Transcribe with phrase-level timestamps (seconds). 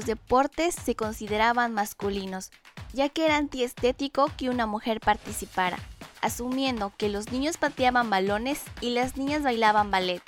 [0.00, 2.52] los deportes se consideraban masculinos,
[2.94, 5.78] ya que era antiestético que una mujer participara,
[6.22, 10.22] asumiendo que los niños pateaban balones y las niñas bailaban ballet.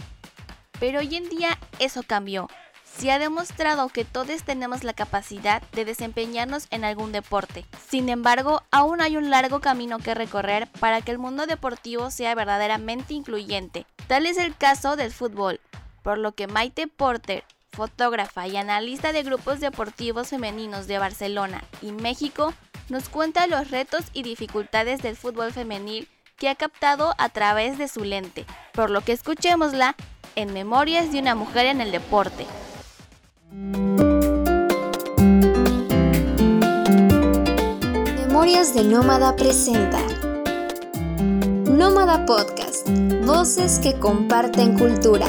[0.79, 2.51] Pero hoy en día eso cambió.
[2.85, 7.65] Se ha demostrado que todos tenemos la capacidad de desempeñarnos en algún deporte.
[7.89, 12.35] Sin embargo, aún hay un largo camino que recorrer para que el mundo deportivo sea
[12.35, 13.87] verdaderamente incluyente.
[14.07, 15.61] Tal es el caso del fútbol,
[16.03, 21.93] por lo que Maite Porter, fotógrafa y analista de grupos deportivos femeninos de Barcelona y
[21.93, 22.55] México,
[22.89, 27.89] nos cuenta los retos y dificultades del fútbol femenil que ha captado a través de
[27.89, 29.97] su lente, por lo que escuchémosla
[30.37, 32.47] en Memorias de una mujer en el deporte.
[38.17, 40.01] Memorias de Nómada presenta
[41.71, 42.89] Nómada Podcast,
[43.25, 45.27] voces que comparten cultura.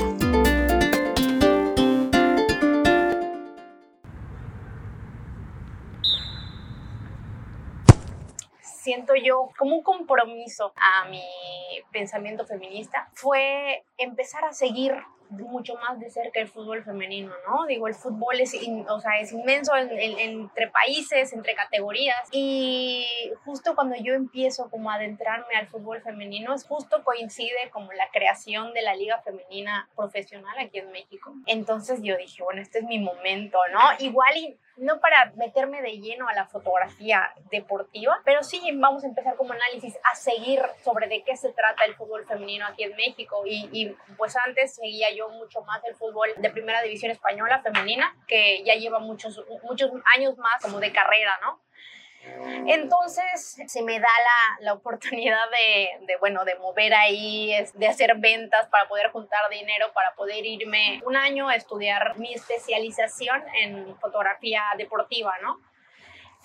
[8.83, 11.23] Siento yo como un compromiso a mi
[11.91, 14.93] pensamiento feminista fue empezar a seguir
[15.29, 17.65] mucho más de cerca el fútbol femenino, ¿no?
[17.65, 18.53] Digo, el fútbol es,
[18.87, 23.07] o sea, es inmenso entre países, entre categorías y
[23.43, 28.09] justo cuando yo empiezo como a adentrarme al fútbol femenino, es justo coincide como la
[28.11, 31.33] creación de la liga femenina profesional aquí en México.
[31.47, 33.79] Entonces yo dije, bueno, este es mi momento, ¿no?
[34.05, 39.07] Igual y no para meterme de lleno a la fotografía deportiva, pero sí vamos a
[39.07, 42.95] empezar como análisis a seguir sobre de qué se trata el fútbol femenino aquí en
[42.95, 47.61] México y, y pues antes seguía yo mucho más el fútbol de primera división española
[47.61, 51.59] femenina, que ya lleva muchos, muchos años más como de carrera, ¿no?
[52.67, 58.15] Entonces se me da la, la oportunidad de, de, bueno, de mover ahí, de hacer
[58.17, 63.97] ventas para poder juntar dinero, para poder irme un año a estudiar mi especialización en
[63.99, 65.59] fotografía deportiva, ¿no?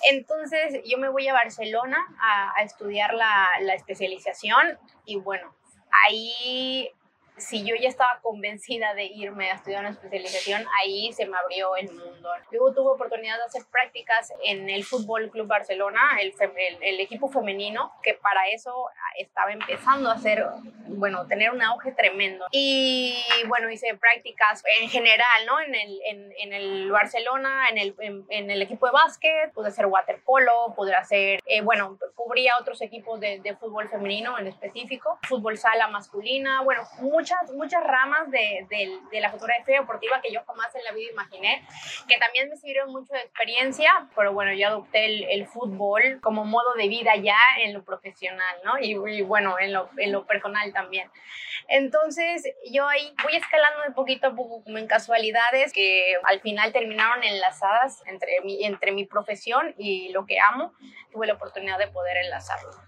[0.09, 5.55] Entonces yo me voy a Barcelona a, estudiar la, la especialización y bueno,
[6.07, 6.93] ahí
[7.39, 11.77] si yo ya estaba convencida de irme a estudiar una especialización, ahí se me abrió
[11.77, 12.31] el mundo.
[12.51, 16.35] Luego tuve oportunidad de hacer prácticas en el Fútbol Club Barcelona, el,
[16.81, 20.45] el, equipo femenino, que para eso estaba empezando a hacer,
[20.89, 22.47] bueno, tener un auge tremendo.
[22.51, 23.17] Y
[23.47, 25.61] bueno, hice prácticas en general, ¿no?
[25.61, 27.95] En el, en, el Barcelona, en el,
[28.29, 33.21] en, el equipo de básquet, pude hacer waterpolo, pude hacer, eh, bueno, cubría otros equipos
[33.21, 36.83] de, fútbol femenino en específico, fútbol sala masculina, bueno,
[37.55, 41.65] muchas ramas de, de, la fotografía deportiva que yo jamás en la vida imaginé,
[42.07, 46.75] que también me sirvieron mucho de experiencia, pero bueno, yo adopté el, fútbol como modo
[46.75, 48.79] de vida ya en lo profesional, ¿no?
[48.79, 51.11] Y, bueno, en lo, en lo personal también.
[51.69, 56.73] Entonces, yo ahí voy escalando de poquito a poco como en casualidades que al final
[56.73, 60.73] terminaron enlazadas entre mi, entre mi profesión y lo que amo.
[61.13, 62.88] Tuve la oportunidad de poder enlazarlo.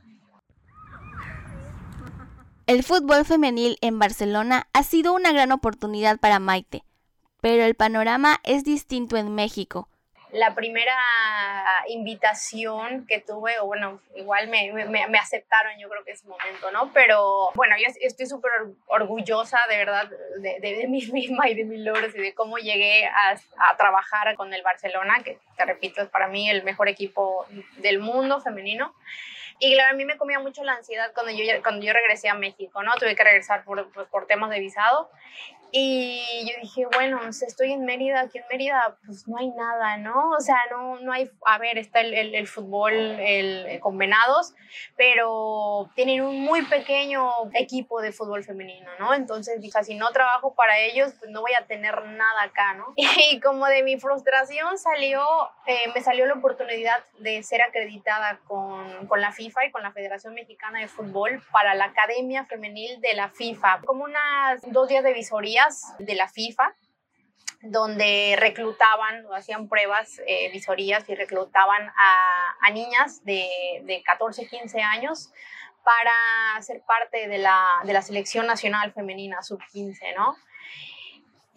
[2.71, 6.85] El fútbol femenil en Barcelona ha sido una gran oportunidad para Maite,
[7.41, 9.89] pero el panorama es distinto en México.
[10.31, 10.97] La primera
[11.89, 16.93] invitación que tuve, bueno, igual me, aceptaron yo creo que ese momento, ¿no?
[16.93, 18.53] Pero bueno, yo estoy súper
[18.87, 20.09] orgullosa de verdad
[20.41, 24.37] de, de, mí misma y de mis logros y de cómo llegué a, a trabajar
[24.37, 27.47] con el Barcelona, que te repito, es para mí el mejor equipo
[27.79, 28.95] del mundo femenino.
[29.61, 32.35] Y claro, a mí me comía mucho la ansiedad cuando yo, cuando yo regresé a
[32.35, 32.95] México, ¿no?
[32.95, 35.11] Tuve que regresar por, pues, por temas de visado.
[35.73, 40.31] Y yo dije, bueno, estoy en Mérida, aquí en Mérida pues no hay nada, ¿no?
[40.31, 44.55] O sea, no, no hay, a ver, está el, el, fútbol el, con venados,
[44.97, 49.15] pero tienen un muy pequeño equipo de fútbol femenino, ¿no?
[49.15, 52.95] Entonces dije, si no trabajo para ellos, pues no voy a tener nada acá, ¿no?
[53.31, 55.23] Y como de mi frustración salió,
[55.67, 59.93] eh, me salió la oportunidad de ser acreditada con, con la FIFA y con la
[59.93, 63.83] Federación Mexicana de Fútbol para la Academia Femenil de la FIFA.
[63.85, 65.60] Como unas dos días de visoría
[65.99, 66.75] de la FIFA,
[67.63, 73.47] donde reclutaban hacían pruebas, eh, visorías y reclutaban a, a niñas de,
[73.85, 75.31] de, 14, 15 años
[75.85, 80.37] para ser parte de la, de la selección nacional femenina sub-15, ¿no?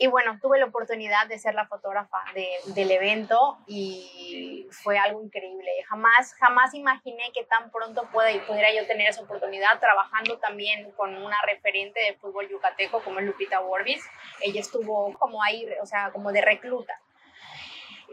[0.03, 5.23] Y bueno, tuve la oportunidad de ser la fotógrafa de, del evento y fue algo
[5.23, 5.71] increíble.
[5.87, 11.15] Jamás, jamás imaginé que tan pronto pueda, pudiera yo tener esa oportunidad trabajando también con
[11.15, 14.03] una referente de fútbol yucateco como Lupita Borbis.
[14.41, 16.99] Ella estuvo como ahí, o sea, como de recluta.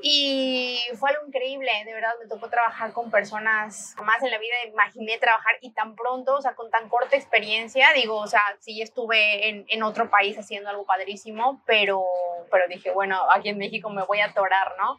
[0.02, 4.54] Y fue algo increíble, de verdad me tocó trabajar con personas, más en la vida
[4.66, 8.80] imaginé trabajar y tan pronto, o sea, con tan corta experiencia, digo, o sea, sí
[8.80, 12.04] estuve en, en otro país haciendo algo padrísimo, pero,
[12.50, 14.98] pero dije, bueno, aquí en México me voy a atorar, ¿no?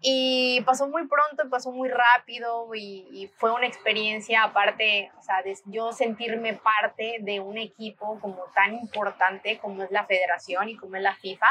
[0.00, 5.42] Y pasó muy pronto, y pasó muy rápido y, fue una experiencia aparte, o sea,
[5.42, 10.76] de yo sentirme parte de un equipo como tan importante como es la federación y
[10.76, 11.46] como es la FIFA.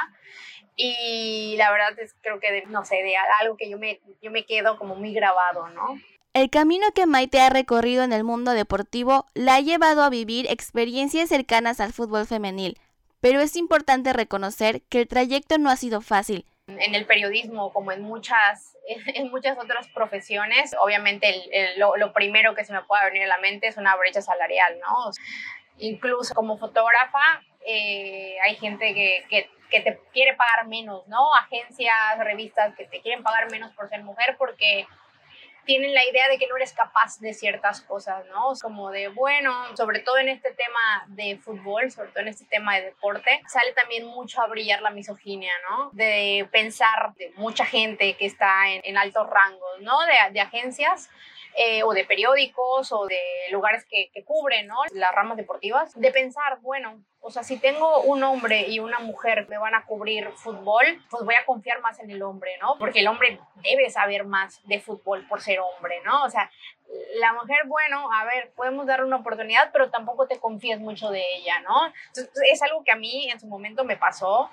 [0.78, 4.32] Y la verdad es creo que, de, no sé, de algo que yo me, yo
[4.32, 6.00] me quedo como muy grabado, ¿no?
[6.34, 10.46] El camino que Maite ha recorrido en el mundo deportivo la ha llevado a vivir
[10.50, 12.78] experiencias cercanas al fútbol femenil,
[13.20, 17.92] pero es importante reconocer que el trayecto no ha sido fácil en el periodismo, como
[17.92, 18.78] en muchas,
[19.08, 23.68] en muchas otras profesiones, obviamente lo, primero que se me puede venir a la mente
[23.68, 25.12] es una brecha salarial, ¿no?
[25.80, 31.34] Incluso como fotógrafa, eh, hay gente que, que, que, te quiere pagar menos, ¿no?
[31.36, 34.88] Agencias, revistas que te quieren pagar menos por ser mujer porque
[35.66, 38.54] tienen la idea de que no eres capaz de ciertas cosas, ¿no?
[38.62, 42.76] Como de, bueno, sobre todo en este tema de fútbol, sobre todo en este tema
[42.76, 45.90] de deporte, sale también mucho a brillar la misoginia, ¿no?
[45.92, 50.00] De pensar de mucha gente que está en, altos rangos, ¿no?
[50.06, 51.10] De, de agencias
[51.60, 53.20] eh, o de periódicos o de
[53.52, 54.76] lugares que, que cubren ¿no?
[54.92, 59.48] las ramas deportivas, de pensar, bueno, o sea, si tengo un hombre y una mujer
[59.50, 62.78] me van a cubrir fútbol, pues voy a confiar más en el hombre, ¿no?
[62.78, 66.24] Porque el hombre debe saber más de fútbol por ser hombre, ¿no?
[66.24, 66.50] O sea,
[67.16, 71.22] la mujer, bueno, a ver, podemos darle una oportunidad, pero tampoco te confías mucho de
[71.36, 71.88] ella, ¿no?
[72.08, 74.50] Entonces, es algo que a mí en su momento me pasó,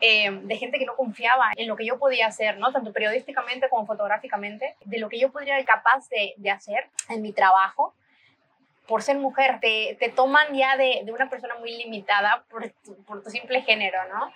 [0.00, 2.70] eh, de gente que no confiaba en lo que yo podía hacer, ¿no?
[2.72, 7.32] Tanto periodísticamente como fotográficamente, de lo que yo podría ser capaz de hacer en mi
[7.32, 7.94] trabajo
[8.90, 13.00] por ser mujer, te, te toman ya de, de, una persona muy limitada por tu,
[13.04, 14.32] por tu simple género, ¿no?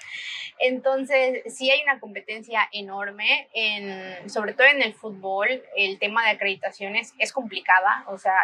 [0.61, 6.31] Entonces, sí hay una competencia enorme, en, sobre todo en el fútbol, el tema de
[6.31, 8.37] acreditaciones es complicada, o sea,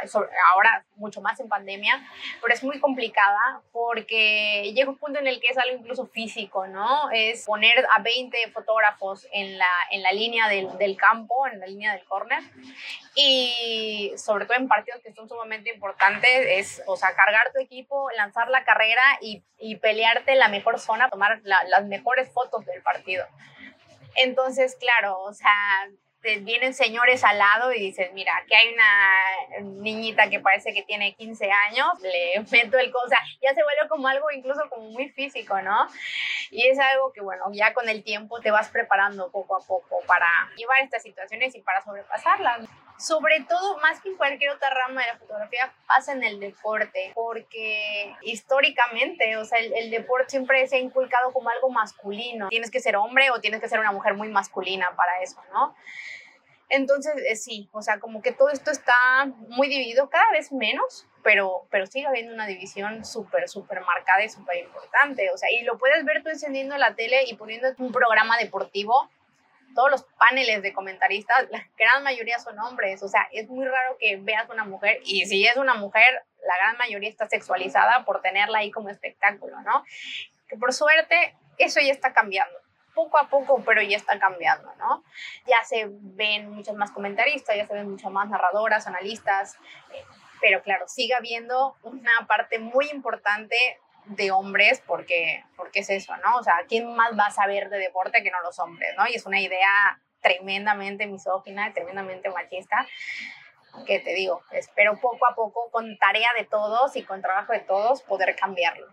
[0.52, 2.04] ahora mucho más en pandemia,
[2.42, 6.66] pero es muy complicada porque llega un punto en el que es algo incluso físico,
[6.66, 7.08] ¿no?
[7.12, 11.68] Es poner a 20 fotógrafos en la, en la línea del, del campo, en la
[11.68, 12.42] línea del córner,
[13.14, 15.99] y sobre todo en partidos que son sumamente importantes
[16.58, 21.08] es, o sea, cargar tu equipo, lanzar la carrera y, y pelearte la mejor zona,
[21.08, 23.26] tomar las mejores fotos del partido.
[24.16, 25.52] Entonces, claro, o sea,
[26.22, 30.82] te vienen señores al lado y dices, mira, aquí hay una niñita que parece que
[30.82, 35.08] tiene 15 años, le meto el cosa, ya se vuelve como algo incluso como muy
[35.10, 35.88] físico, ¿no?
[36.50, 40.00] Y es algo que, bueno, ya con el tiempo te vas preparando poco a poco
[40.06, 42.68] para llevar estas situaciones y para sobrepasarlas.
[42.98, 47.12] Sobre todo, más que en cualquier otra rama de la fotografía, pasa en el deporte,
[47.14, 52.50] porque históricamente, o sea, el, el deporte siempre se ha inculcado como algo masculino.
[52.50, 55.74] Tienes que ser hombre o tienes que ser una mujer muy masculina para eso, ¿no?
[56.70, 58.94] Entonces, eh, sí, o sea, como que todo esto está
[59.48, 64.28] muy dividido, cada vez menos, pero, pero sigue habiendo una división súper, súper marcada y
[64.28, 65.30] súper importante.
[65.30, 69.10] O sea, y lo puedes ver tú encendiendo la tele y poniendo un programa deportivo,
[69.74, 73.02] todos los paneles de comentaristas, la gran mayoría son hombres.
[73.02, 76.56] O sea, es muy raro que veas una mujer y si es una mujer, la
[76.56, 79.84] gran mayoría está sexualizada por tenerla ahí como espectáculo, ¿no?
[80.48, 82.59] Que por suerte eso ya está cambiando
[82.94, 85.04] poco a poco, pero ya está cambiando, ¿no?
[85.46, 89.56] Ya se ven muchos más comentaristas, ya se ven muchas más narradoras, analistas,
[89.92, 90.04] eh,
[90.40, 93.56] pero claro, sigue habiendo una parte muy importante
[94.06, 96.38] de hombres porque, porque es eso, ¿no?
[96.38, 99.06] O sea, ¿quién más va a saber de deporte que no los hombres, ¿no?
[99.06, 102.86] Y es una idea tremendamente misógina, tremendamente machista,
[103.86, 107.60] que te digo, espero poco a poco, con tarea de todos y con trabajo de
[107.60, 108.86] todos, poder cambiarlo.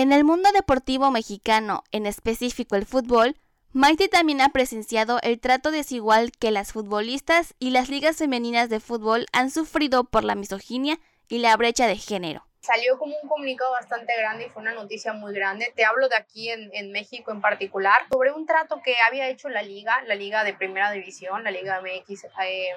[0.00, 3.36] En el mundo deportivo mexicano, en específico el fútbol,
[3.74, 8.80] Maite también ha presenciado el trato desigual que las futbolistas y las ligas femeninas de
[8.80, 13.72] fútbol han sufrido por la misoginia y la brecha de género salió como un comunicado
[13.72, 15.72] bastante grande y fue una noticia muy grande.
[15.74, 19.48] Te hablo de aquí en, en, México en particular, sobre un trato que había hecho
[19.48, 22.68] la liga, la liga de primera división, la liga MX, eh,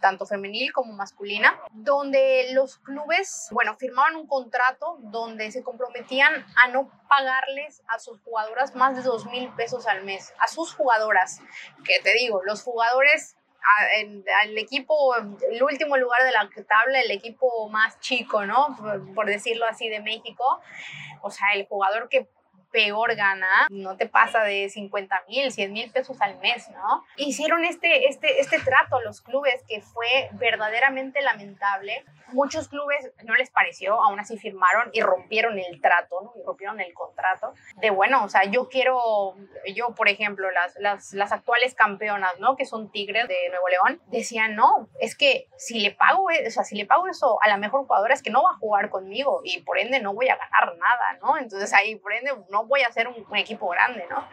[0.00, 6.68] tanto femenil como masculina, donde los clubes, bueno, firmaban un contrato donde se comprometían a
[6.68, 11.40] no pagarles a sus jugadoras más de dos mil pesos al mes, a sus jugadoras,
[11.84, 13.36] que te digo, los jugadores
[14.44, 18.76] el equipo, el último lugar de la tabla, el equipo más chico, ¿no?
[19.14, 20.60] Por, decirlo así, de México.
[21.22, 22.28] O sea, el jugador que
[22.74, 27.04] peor gana, no te pasa de 50 mil, 100 mil pesos al mes, ¿no?
[27.16, 32.04] Hicieron este, este, este trato a los clubes que fue verdaderamente lamentable.
[32.32, 36.32] Muchos clubes no les pareció, aún así firmaron y rompieron el trato, ¿no?
[36.34, 39.36] Y rompieron el contrato de, bueno, o sea, yo quiero,
[39.72, 42.56] yo, por ejemplo, las, las, las actuales campeonas, ¿no?
[42.56, 46.64] Que son Tigres de Nuevo León, decían, no, es que si le pago, o sea,
[46.64, 49.42] si le pago eso a la mejor jugadora es que no va a jugar conmigo
[49.44, 51.38] y por ende no voy a ganar nada, ¿no?
[51.38, 54.26] Entonces ahí, por ende, no voy a ser un, equipo grande, ¿no?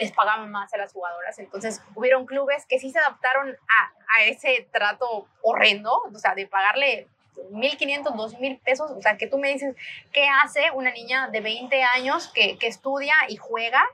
[0.00, 1.38] Les pagaban más a las jugadoras.
[1.38, 6.46] Entonces, hubieron clubes que sí se adaptaron a, a ese trato horrendo, o sea, de
[6.46, 7.08] pagarle
[7.50, 8.90] 1.500, 2.000 pesos.
[8.90, 9.76] O sea, que tú me dices,
[10.12, 13.84] ¿qué hace una niña de 20 años que, que estudia y juega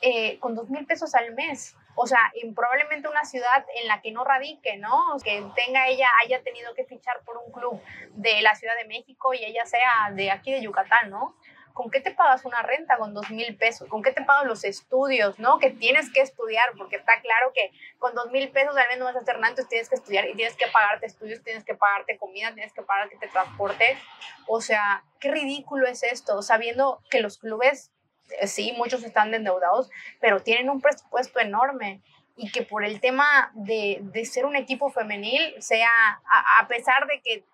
[0.00, 1.76] eh, con 2.000 pesos al mes?
[1.96, 5.16] O sea, en probablemente una ciudad en la que no radique, ¿no?
[5.22, 7.80] Que tenga ella, haya tenido que fichar por un club
[8.14, 11.36] de la Ciudad de México y ella sea de aquí de Yucatán, ¿no?
[11.74, 13.88] ¿Con qué te pagas una renta con dos mil pesos?
[13.88, 15.58] ¿Con qué te pagas los estudios, no?
[15.58, 19.04] Que tienes que estudiar, porque está claro que con dos mil pesos al menos no
[19.06, 21.74] vas a hacer nada, entonces tienes que estudiar y tienes que pagarte estudios, tienes que
[21.74, 23.98] pagarte comida, tienes que pagar que te transporte.
[24.46, 27.90] O sea, qué ridículo es esto, sabiendo que los clubes,
[28.40, 29.90] eh, sí, muchos están endeudados,
[30.20, 32.02] pero tienen un presupuesto enorme
[32.36, 35.90] y que por el tema de, de ser un equipo femenil, sea,
[36.24, 37.44] a, a pesar de que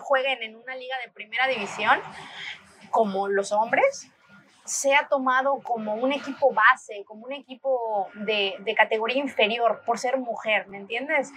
[0.00, 2.00] jueguen en una liga de primera división,
[2.90, 4.10] como los hombres,
[4.64, 10.16] se ha tomado como un equipo base, como un equipo de, categoría inferior por ser
[10.18, 11.32] mujer, ¿me entiendes?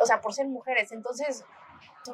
[0.00, 0.92] O sea, por ser mujeres.
[0.92, 1.44] Entonces,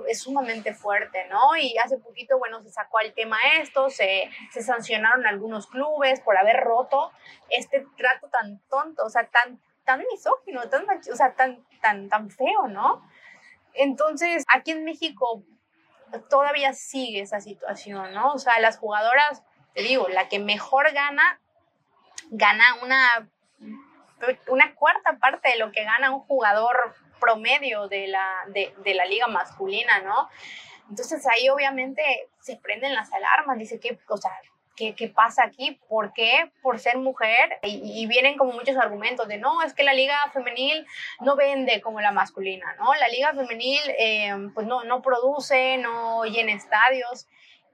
[0.09, 1.55] es sumamente fuerte, ¿no?
[1.57, 6.37] Y hace poquito, bueno, se sacó el tema esto, se, se sancionaron algunos clubes por
[6.37, 7.13] haber roto
[7.51, 12.31] este trato tan tonto, o sea, tan, tan misógino, tan, o sea, tan, tan, tan
[12.31, 13.03] feo, ¿no?
[13.75, 15.43] Entonces, aquí en México,
[16.29, 18.33] todavía sigue esa situación, ¿no?
[18.33, 19.43] O sea, las jugadoras,
[19.75, 21.41] te digo, la que mejor gana,
[22.31, 23.29] gana una,
[24.49, 29.05] una cuarta parte de lo que gana un jugador promedio de la, de, de la
[29.07, 30.29] liga masculina, ¿no?
[30.91, 32.03] Entonces ahí obviamente
[32.41, 34.33] se prenden las alarmas, dice que, o sea,
[34.77, 35.79] ¿Qué, ¿qué, pasa aquí?
[35.89, 36.51] ¿Por qué?
[36.63, 37.59] Por ser mujer.
[37.63, 40.87] Y, vienen como muchos argumentos de, no, es que la liga femenil
[41.21, 42.95] no vende como la masculina, ¿no?
[42.95, 47.27] La liga femenil eh, pues no, no produce, no llena estadios.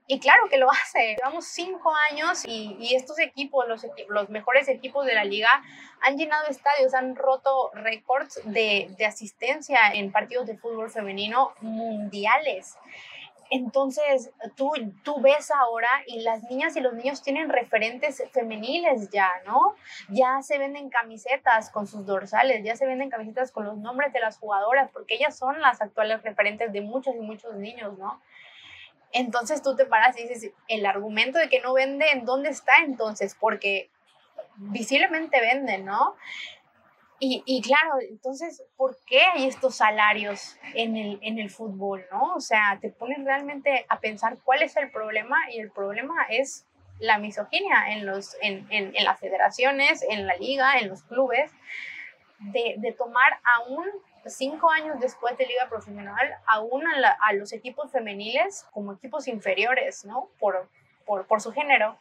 [0.07, 1.17] Y claro que lo hace.
[1.17, 5.63] Llevamos cinco años y, y estos equipos, los, los mejores equipos de la liga,
[6.01, 12.77] han llenado estadios, han roto récords de, de asistencia en partidos de fútbol femenino mundiales.
[13.51, 19.29] Entonces, tú, tú ves ahora y las niñas y los niños tienen referentes femeniles ya,
[19.45, 19.75] ¿no?
[20.09, 24.21] Ya se venden camisetas con sus dorsales, ya se venden camisetas con los nombres de
[24.21, 28.23] las jugadoras, porque ellas son las actuales referentes de muchos y muchos niños, ¿no?
[29.11, 32.85] Entonces tú te paras y dices, el argumento de que no vende, ¿en dónde está
[32.85, 33.37] entonces?
[33.39, 33.91] Porque
[34.57, 36.15] visiblemente venden, ¿no?
[37.23, 42.35] Y, y, claro, entonces, ¿por qué hay estos salarios en el, en el fútbol, no?
[42.35, 46.65] O sea, te pones realmente a pensar cuál es el problema y el problema es
[46.99, 51.51] la misoginia en, los, en, en, en las federaciones, en la liga, en los clubes,
[52.39, 53.85] de, de tomar aún
[54.25, 59.29] cinco años después de liga profesional, aún a, la, a los equipos femeniles como equipos
[59.29, 60.31] inferiores, ¿no?
[60.39, 60.69] Por,
[61.05, 61.99] por, por su género.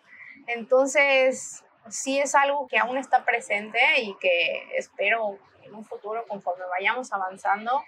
[0.48, 6.66] Entonces, sí es algo que aún está presente y que espero en un futuro, conforme
[6.66, 7.84] vayamos avanzando,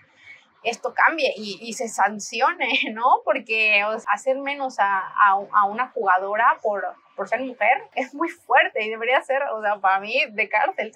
[0.63, 3.22] esto cambie y, se sancione, ¿no?
[3.25, 8.84] Porque hacer menos a, a, a, una jugadora por, por ser mujer es muy fuerte
[8.84, 10.91] y debería ser, o sea, para mí, de cárcel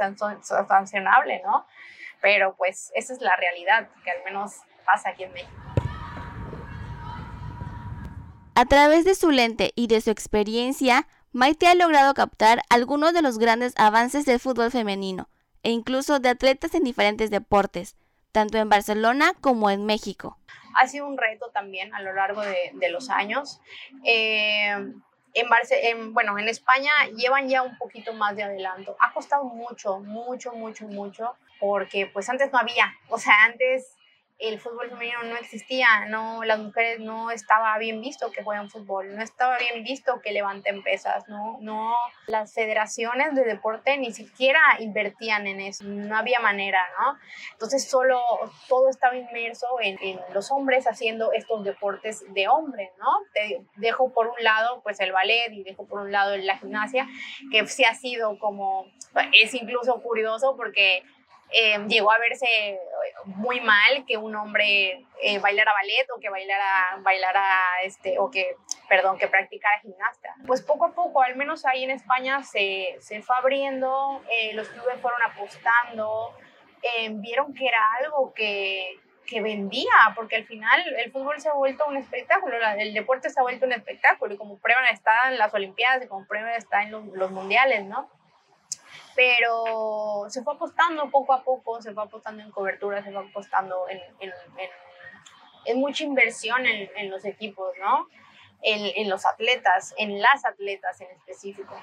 [0.67, 1.65] sancionable, ¿no?
[2.21, 5.51] Pero pues esa es la realidad que al menos pasa aquí en México.
[8.57, 13.21] A través de su lente y de su experiencia, Maite ha logrado captar algunos de
[13.21, 15.27] los grandes avances del fútbol femenino
[15.63, 17.97] e incluso de atletas en diferentes deportes,
[18.31, 20.37] tanto en Barcelona como en México.
[20.79, 23.59] Ha sido un reto también a lo largo de, los años.
[24.05, 24.69] Eh,
[25.33, 28.95] en, Barce en, bueno, en España llevan ya un poquito más de adelanto.
[29.01, 33.94] Ha costado mucho, mucho, mucho, mucho, porque pues antes no había, o sea, antes
[34.37, 39.15] el fútbol femenino no existía, no, las mujeres no estaba bien visto que jueguen fútbol,
[39.15, 41.95] no estaba bien visto que levanten pesas, no, no,
[42.27, 47.17] las federaciones de deporte ni siquiera invertían en eso, no había manera, ¿no?
[47.53, 48.21] Entonces solo
[48.67, 49.95] todo estaba inmerso en,
[50.33, 53.07] los hombres haciendo estos deportes de hombre, ¿no?
[53.33, 57.07] Te dejo por un lado pues el ballet y dejo por un lado la gimnasia,
[57.51, 58.85] que sí ha sido como,
[59.31, 61.03] es incluso curioso porque
[61.51, 62.79] eh, llegó a verse
[63.25, 68.55] muy mal que un hombre eh, bailara ballet o que bailara, bailara este, o que,
[68.87, 70.35] perdón, que practicara gimnasta.
[70.45, 74.67] Pues poco a poco, al menos ahí en España, se, se fue abriendo, eh, los
[74.69, 76.35] clubes fueron apostando,
[76.81, 81.53] eh, vieron que era algo que, que vendía, porque al final el fútbol se ha
[81.53, 85.37] vuelto un espectáculo, el deporte se ha vuelto un espectáculo y como prueba está en
[85.37, 88.09] las Olimpiadas y como prueba está en los, mundiales, ¿no?
[89.15, 93.87] Pero se fue apostando poco a poco, se fue apostando en cobertura, se fue apostando
[93.89, 94.31] en, en,
[95.65, 98.07] en, mucha inversión en, los equipos, ¿no?
[98.61, 101.75] En, los atletas, en las atletas en específico.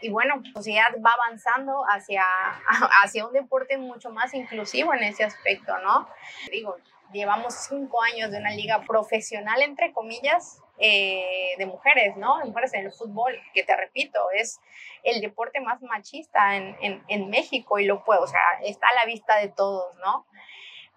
[0.00, 2.24] Y bueno, la sociedad va avanzando hacia,
[3.04, 6.08] hacia un deporte mucho más inclusivo en ese aspecto, ¿no?
[6.50, 6.76] Digo,
[7.12, 12.44] llevamos cinco años de una liga profesional, entre comillas, eh, de mujeres, ¿no?
[12.44, 14.60] Mujeres en el fútbol, que te repito, es
[15.02, 19.36] el deporte más machista en México y lo puedo, o sea, está a la vista
[19.36, 20.26] de todos, ¿no?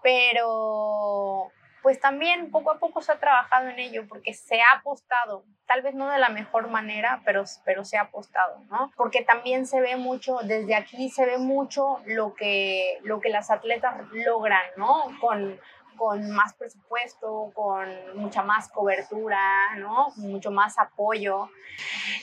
[0.02, 1.52] Pero
[1.86, 5.84] pues también poco a poco se ha trabajado en ello porque se ha apostado, tal
[5.84, 8.92] vez no de la mejor manera, pero, pero se ha apostado, ¿no?
[8.96, 13.52] Porque también se ve mucho, desde aquí se ve mucho lo que, lo que las
[13.52, 15.16] atletas logran, ¿no?
[15.22, 15.60] Con,
[15.96, 19.40] con más presupuesto, con mucha más cobertura,
[19.78, 20.08] ¿no?
[20.18, 21.50] Mucho más apoyo.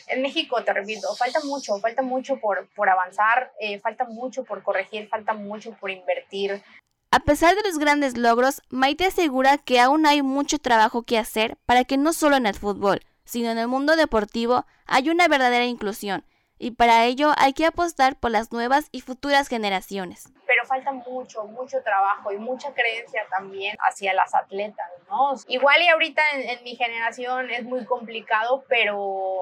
[0.09, 4.63] En México, te repito, falta mucho, falta mucho por, por avanzar, eh, falta mucho por
[4.63, 6.63] corregir, falta mucho por invertir.
[7.11, 11.59] A pesar de los grandes logros, Maite asegura que aún hay mucho trabajo que hacer
[11.67, 15.67] para que no solo en el fútbol, sino en el mundo deportivo haya una verdadera
[15.67, 16.25] inclusión,
[16.63, 20.33] y para ello hay que apostar por las nuevas y futuras generaciones.
[20.47, 25.35] Pero falta mucho, mucho trabajo y mucha creencia también hacia las atletas, ¿no?
[25.49, 29.41] Igual y ahorita en, mi generación es muy complicado, pero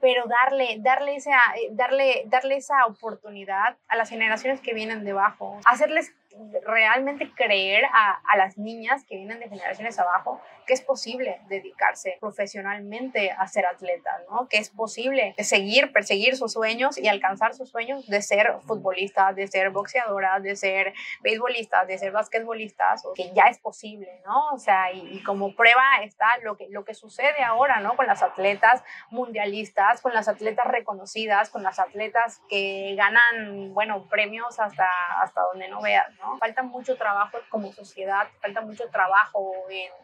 [0.00, 6.14] pero darle, darle, esa, darle, darle esa oportunidad a las generaciones que vienen debajo, hacerles
[6.64, 12.18] realmente creer a, a, las niñas que vienen de generaciones abajo que es posible dedicarse
[12.20, 14.48] profesionalmente a ser atleta, ¿no?
[14.48, 19.46] Que es posible seguir, perseguir sus sueños y alcanzar sus sueños de ser futbolistas, de
[19.46, 24.48] ser boxeadoras, de ser beisbolistas, de ser basquetbolistas, que ya es posible, ¿no?
[24.52, 27.96] O sea, y, como prueba está lo que, lo que sucede ahora, ¿no?
[27.96, 34.58] Con las atletas mundialistas, con las atletas reconocidas, con las atletas que ganan, bueno, premios
[34.58, 34.88] hasta,
[35.22, 36.25] hasta donde no veas, ¿no?
[36.38, 39.52] Falta mucho trabajo como sociedad, falta mucho trabajo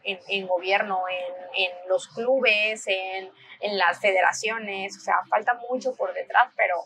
[0.04, 3.30] en, en, gobierno, en, en, los clubes, en,
[3.60, 6.76] en las federaciones, o sea, falta mucho por detrás, pero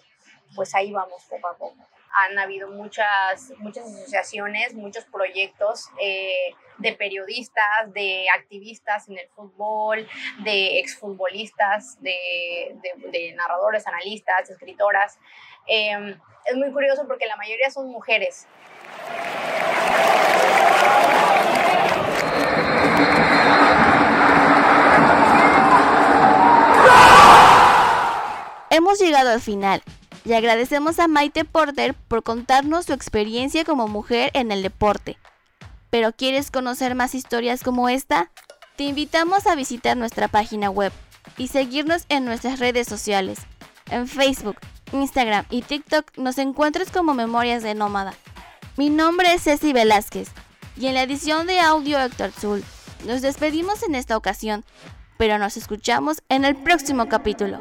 [0.54, 6.92] pues ahí vamos poco a poco han habido muchas, muchas asociaciones, muchos proyectos eh, de
[6.92, 10.08] periodistas, de activistas en el fútbol,
[10.42, 12.74] de exfutbolistas, de,
[13.12, 15.18] de, narradores, analistas, escritoras.
[15.66, 18.46] Eh, es muy curioso porque la mayoría son mujeres.
[28.76, 29.82] Hemos llegado al final
[30.26, 35.16] y agradecemos a Maite Porter por contarnos su experiencia como mujer en el deporte.
[35.88, 38.30] ¿Pero quieres conocer más historias como esta?
[38.76, 40.92] Te invitamos a visitar nuestra página web
[41.38, 43.38] y seguirnos en nuestras redes sociales.
[43.90, 44.56] En Facebook,
[44.92, 48.12] Instagram y TikTok nos encuentres como Memorias de Nómada.
[48.76, 50.28] Mi nombre es Ceci Velázquez
[50.76, 52.62] y en la edición de audio Héctor Zul
[53.06, 54.66] nos despedimos en esta ocasión,
[55.16, 57.58] pero nos escuchamos en el próximo capítulo.